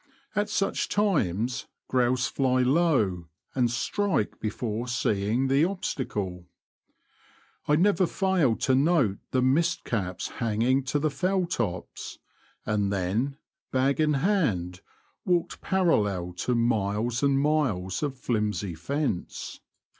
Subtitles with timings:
[0.35, 6.47] At such times grouse fly low, and strike before seeing the obstacle.
[7.67, 12.17] I never failed to note the mist caps hanging to the fell tops,
[12.65, 13.37] and then,
[13.71, 14.81] bag in hand,
[15.23, 19.59] walked parallel to miles and miles of flimsy fence.